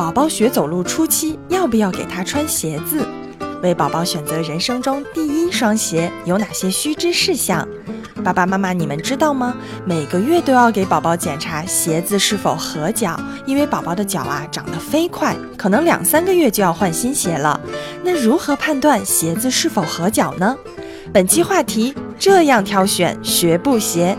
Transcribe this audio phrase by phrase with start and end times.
[0.00, 3.06] 宝宝学走路初期要不要给他穿鞋子？
[3.62, 7.68] 为宝宝选择人生中第一双鞋有哪些须知事项？
[8.24, 9.54] 爸爸妈妈，你们知道吗？
[9.84, 17.60] 每个月都要给宝宝检查鞋子是否合脚，因为宝宝的脚啊长得飞快，可能两三个月就要换新鞋了。
[18.02, 20.56] 那如何判断鞋子是否合脚呢？
[21.12, 24.16] 本期话题：这样挑选学步鞋。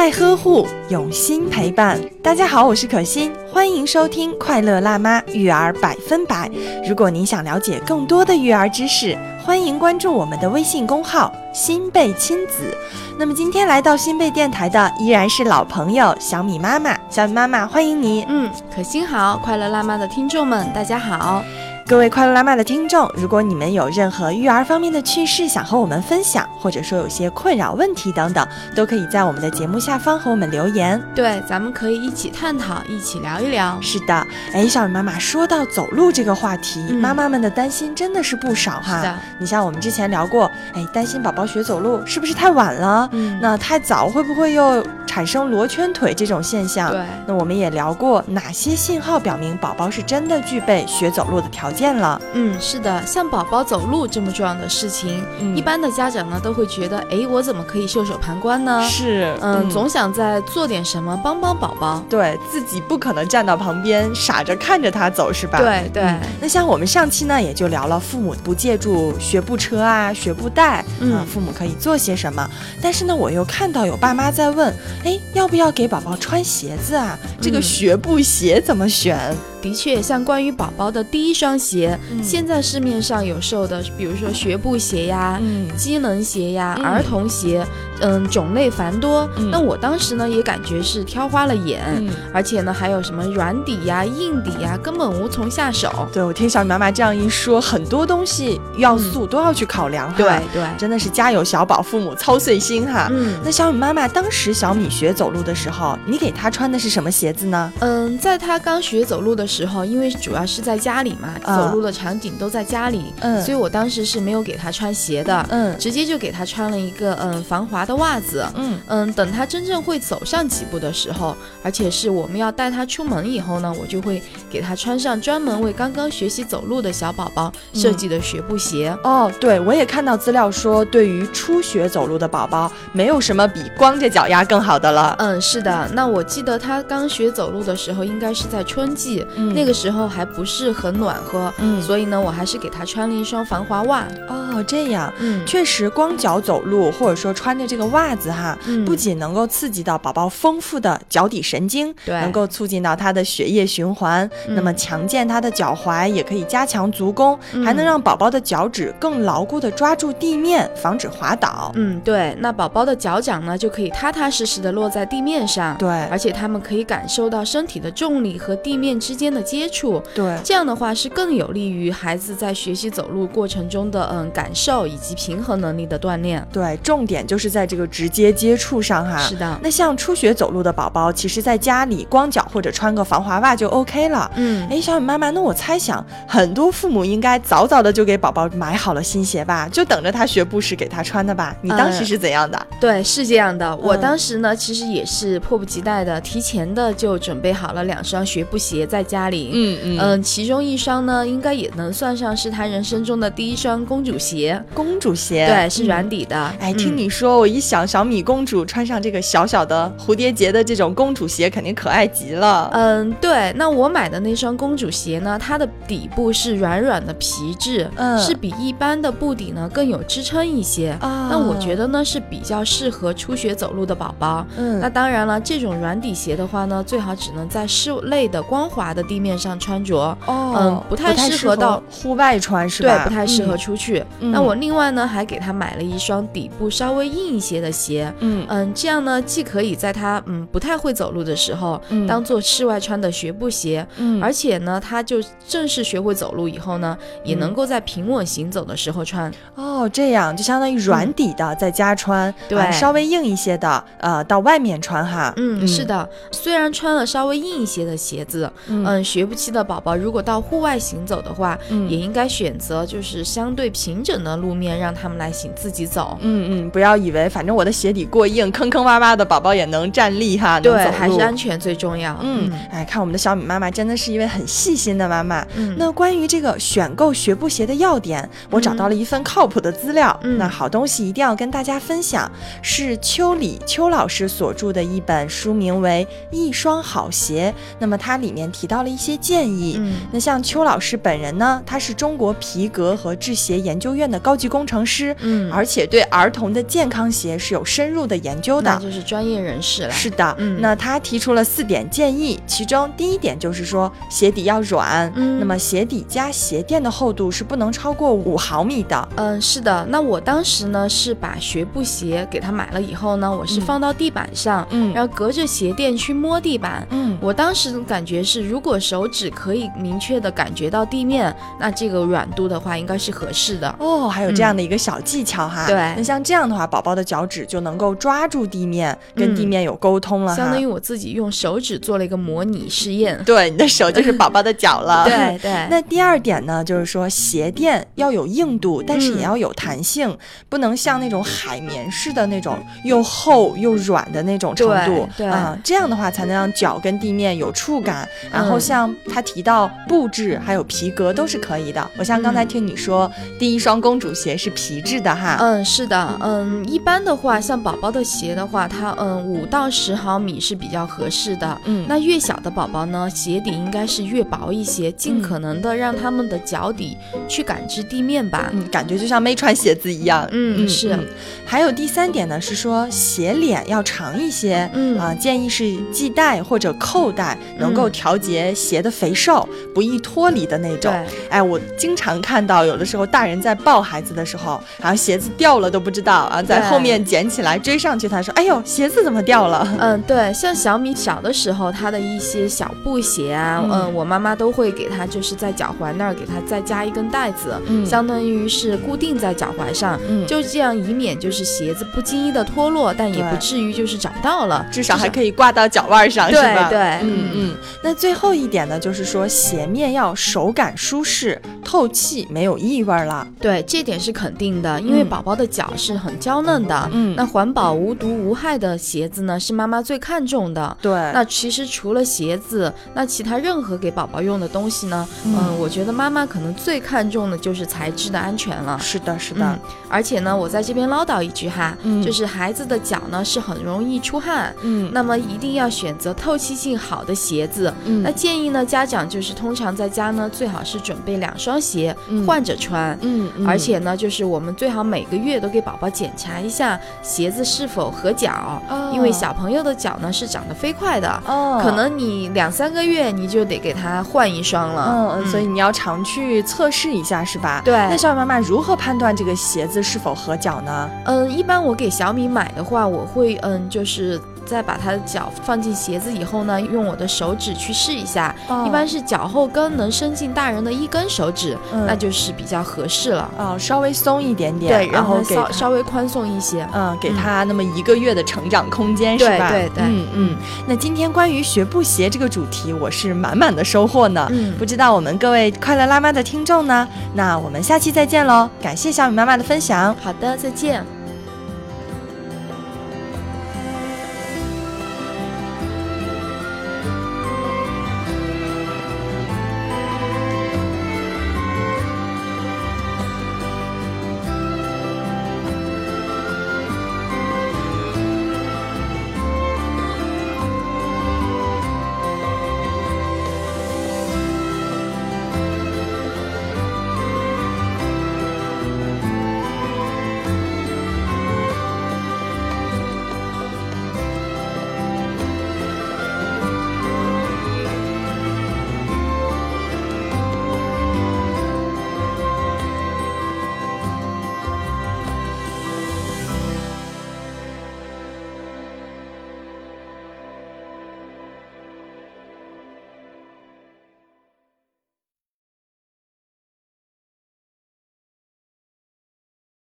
[0.00, 2.00] 爱呵护，用心陪伴。
[2.22, 6.48] 大家好，我是可心，欢迎收听《快乐辣妈育儿百分百》。
[6.88, 9.14] 如果您想了解更多的育儿知识，
[9.44, 12.74] 欢迎关注我们的微信公号“新贝亲子”。
[13.20, 16.96] 那么今天来到新贝电台的依然是老朋友小米妈妈。
[17.10, 18.24] 小米妈妈，欢迎你。
[18.26, 21.44] 嗯，可心好，快乐辣妈的听众们，大家好。
[21.90, 31.02] 各位快乐辣妈的听众，如果你们有任何育儿方面的趣事想和我们分享，或者说有些困扰问题等等，都可以在我们的节目下方和我们留言。
[31.16, 33.76] 对，咱们可以一起探讨，一起聊一聊。
[33.82, 38.98] 是的，哎，小雨妈妈说到走路这个话题，妈妈们的担心真的是不少哈。
[38.98, 43.08] 是的，你像我们之前聊过，哎，担心宝宝学走路是不是太晚了？
[43.10, 46.92] 嗯，那太早会不会又产生罗圈腿这种现象？
[46.92, 52.20] 对，那我们也聊过哪些信号表明宝宝是真的具备学走路的条件了？
[52.32, 58.80] 嗯，是的，像宝宝走路这么重要的事情，嗯一般的家长呢都会觉得，哎，我怎么可以袖手旁观呢？
[58.88, 62.00] 是，嗯，总想在做点什么帮帮宝宝。
[62.08, 65.58] 对自己不可能站到旁边傻着看着他走，是吧？
[65.58, 72.48] 对对，嗯那像我们上期呢，也就聊了父母不借助学步车啊、学步带，嗯啊父母可以做些什么。
[72.80, 74.72] 但是呢，我又看到有爸妈在问，
[75.04, 77.18] 哎，要不要给宝宝穿鞋子啊？
[77.40, 79.18] 这个嗯学步鞋怎么选？
[79.62, 87.66] 的确，像关于宝宝的第一双鞋，嗯现在市面上有售的，比如说学步鞋呀、嗯机能鞋呀、嗯儿童鞋，
[88.00, 89.28] 嗯，种类繁多。
[89.36, 96.08] 嗯那我当时呢也感觉是挑花了眼，嗯，而且呢还有什么软底呀、硬底呀，根本无从下手。
[96.10, 100.14] 对我听小米妈妈这样一说，很多东西要素都要去考量哈。
[100.16, 103.08] 对，对，真的是家有小宝，父母操碎心哈。
[103.10, 107.72] 嗯那小米妈妈当时小米学走路的时候，你给他穿的是什么鞋子呢？
[107.78, 118.44] 嗯，在他刚学走路的时候，因为主要是在家里嘛，啊走路的场景都在家里，嗯所以我当时是没有给他穿鞋的，嗯直接就给他穿了一个嗯防滑的袜子。
[118.56, 128.96] 嗯嗯，等他真正会走上几步的时候，而且是我们要带他出门以后呢，我就会给他穿上专门为刚刚学习走路的小宝宝设计的学步鞋。
[129.04, 135.14] 哦，对，我也看到资料说，对于初学走路的宝宝，没有什么比光着脚丫更好的了。
[135.18, 135.88] 嗯，是的。
[135.92, 144.04] 那我记得他刚学走路的时候，应该是在春季，嗯那个时候还不是很暖和，嗯所以呢，我还是给他穿了一双防滑袜。
[144.28, 161.70] 哦，这样，嗯，确实光脚走路，或者说穿着这个袜子哈，嗯不仅能够刺激到宝宝丰富的脚底神经，对能够促进到他的血液循环，嗯那么强健他的脚踝，也可以加强足弓，还能嗯让宝宝的脚趾更牢固的抓住地面，防止滑倒。
[161.74, 176.46] 嗯，对，那宝宝的脚掌呢，就可以踏踏实实的落在地面上，对而且他们可以感受到身体的重力和地面之间的接触，对，这样的话是更有利于孩子在学习走路过程中的嗯感受以及平衡能力的锻炼。
[176.52, 179.18] 对，重点就是在这个直接接触上哈。
[179.18, 184.30] 是的，那像初学走路的宝宝，其实在家里光脚或者穿个防滑袜就 OK 了。
[184.36, 191.54] 嗯，哎，小雨妈妈，那我猜想很多父母应该早早的就给宝宝买好了新鞋吧，就等着他学步时给他穿的吧？
[191.62, 192.66] 你当时呃是怎样的？
[192.80, 193.74] 对，是这样的。
[193.76, 199.50] 我嗯当时呢，其实也是迫不及待的，提前的就准备好了两双学步鞋在家里。
[199.54, 204.62] 嗯嗯嗯，其中一双呢，应该也能算上是他人生中的第一双公主鞋。
[204.74, 206.36] 公主鞋，对，是嗯软底的。
[206.60, 212.68] 哎，听嗯你说，我一想小米公主穿上这个小小的蝴蝶结的这种公主鞋，肯定可爱极了。
[212.74, 220.90] 嗯，对，那我买的那双公主鞋呢，它的底部是软软的皮质，嗯是比一般的布底呢更有支撑一些。
[221.00, 224.46] 啊那我觉得呢是比较适合初学走路的宝宝。
[224.56, 230.16] 嗯那当然了，这种软底鞋的话呢，最好只能在室内的光滑的地面上穿着。
[230.26, 234.04] 哦，嗯不太适合到户外穿是吧对吧？，不太适合嗯出去。
[234.20, 238.12] 嗯那我另外呢，还给他买了一双底部稍微硬一些的鞋。
[238.20, 245.16] 嗯嗯，这样呢，既可以在他嗯不太会走路的时候，嗯当做室外穿的学步鞋，嗯而且呢，他就
[245.46, 249.30] 正式学会走路以后呢，也嗯能够在平稳行走的时候穿。
[249.54, 255.32] 哦，这样就相当于软底的在家穿，对啊稍微硬一些的，呃，到外面穿哈。
[255.36, 266.16] 嗯，是，的，虽然穿了稍微硬一些的鞋子，嗯嗯，学步期的宝宝如果到户外行走的话，嗯也应该选择就是相对平整的路面，让他们来行自己走。
[266.20, 272.18] 嗯嗯，不要以为反正我的鞋底过硬，坑坑洼洼的，宝宝也能站立哈，对，还是安全最重要。
[272.22, 275.46] 嗯，哎，看我们的小米妈妈真的是一位很细心的妈妈。
[275.56, 280.18] 嗯那关于这个选购学步鞋的要点，我找到了一份靠谱的资料。
[280.22, 282.30] 嗯那好东西一定要跟大家分享，
[282.62, 287.52] 是秋里秋老师所著的一本书，名为《一双好鞋》。
[287.80, 289.76] 那么它里面提到了一些建议。
[289.78, 298.78] 嗯那像邱老师本人呢，他是中国皮革和制鞋研究院的高级工程师，嗯，而且对儿童的健康鞋是有深入的研究的那。
[298.78, 299.90] 就是专业人士了。
[299.90, 309.08] 是的，嗯那他提出了四点建议，其中第一点就是说鞋底要软，嗯那么鞋底加鞋垫的厚度是不能超过五毫米的。
[309.16, 309.86] 嗯，是的。
[309.88, 316.86] 那我当时呢是把学步鞋给他买了以后呢，我是嗯放到地板上，嗯然后隔着鞋垫去摸地板。
[316.90, 323.74] 嗯，我当时的感觉是，如果手指可以明确的感觉到地面，那这个软度的话应该是合适的。
[323.78, 325.66] 哦，还有这样的一个小技巧哈。
[325.66, 330.36] 对那像这样的话，宝宝的脚趾就能够抓住地面，跟嗯地面有沟通了哈。
[330.36, 333.20] 相当于我自己用手指做了一个模拟试验。
[333.24, 335.04] 对，你的手就是宝宝的脚了。
[335.04, 340.16] 对 对， 那第二点呢，就是说鞋垫要有硬度，但是也嗯要有弹性，
[340.48, 345.08] 不能像那种海绵似的那种又厚又软的那种程度。
[345.24, 348.08] 啊、这样的话才能让脚跟地面有触感。
[348.32, 351.90] 然后嗯像他提到布质还有皮革都是可以的。
[351.98, 355.36] 我像刚才听你说，第一双公主鞋是皮质的哈。
[355.40, 361.58] 嗯，是的，嗯，一般的话，像宝宝的鞋的话，它嗯五到十毫米是比较合适的。
[361.64, 368.50] 嗯那越小的宝宝呢，鞋底应该是越薄一些，尽可能的让他们的脚底去感知地面吧。
[368.52, 370.28] 嗯，感觉就像没穿鞋子一样。
[370.30, 370.98] 嗯是
[371.44, 374.70] 还有第三点呢，是说鞋脸要长一些。
[374.74, 374.98] 嗯。
[375.00, 380.92] 啊、建议是系带或者扣带，能够嗯调节鞋的肥瘦，不易脱离的那种。
[381.30, 389.66] 哎，我经常看到有的时候大人在抱孩子的时候，然后鞋子掉了都不知道啊，在后面捡起来追上去，他说：“哎呦，鞋子怎么掉了？
[389.80, 393.70] 嗯，对，像小米小的时候，他的一些小布鞋啊，嗯。
[393.70, 397.86] 嗯，我妈妈都会给他，就是在脚踝那儿给他再加一根带子，嗯。
[397.86, 400.26] 相当于是固定在脚踝上，嗯。
[400.26, 406.68] 就这样以免就是鞋子不经意的脱落，但也不至于就是找不到了，？”至少还可以挂到脚腕上，是吧？
[406.68, 407.56] 对嗯嗯。
[407.82, 413.26] 那最后一点呢，就是说鞋面要手感舒适、透气，没有异味了。
[413.40, 420.76] 对，这点是肯定的，因为嗯宝宝的脚是很娇嫩的，嗯那环保无毒无害的鞋子呢，是妈妈最看重的。
[420.82, 428.78] 对，那其实除了鞋子，那其他任何给宝宝用的东西呢，嗯嗯、我觉得妈妈可能最看重的就是材质的安全了。
[428.78, 437.72] 是的，是的嗯，，而且呢，我在这边唠叨一句哈，嗯就是孩子的脚呢是很容易出汗，嗯，那么一定要选择透气性好的鞋子。
[437.84, 442.98] 嗯那建议呢，家长就是通常在家呢，最好是准备两双鞋嗯换着穿。
[443.02, 454.86] 嗯，嗯而且呢，就是我们最好每个月都给宝宝检查一下鞋子是否合脚，哦因为小朋友的脚呢是长得飞快的，哦，可能你两三个月你就得给他换一双了。
[454.88, 457.60] 嗯嗯，所以你要常去测试一下，是吧？
[457.64, 460.88] 对那小米妈妈如何判断这个鞋子是否合脚呢？
[461.04, 473.30] 嗯，一般我给小米买的话，我会嗯，就是在把他的脚放进鞋子以后呢，用我的手指去试一下，哦一般是脚后跟能伸进大人的一根手指，嗯那就是比较合适了。
[473.36, 476.66] 哦，稍微松一点点，对，然后稍稍微宽松一些。
[476.72, 479.50] 嗯，给他那么一个月的成长空间，是吧？
[479.50, 480.36] 对对对嗯嗯。
[480.66, 484.26] 那今天关于学步鞋这个主题，我是满满的收获呢。
[484.30, 486.86] 嗯不知道我们各位快乐辣妈的听众呢？
[487.14, 488.48] 那我们下期再见喽！
[488.60, 489.94] 感谢小米妈妈的分享。
[490.02, 490.99] 好的，再见。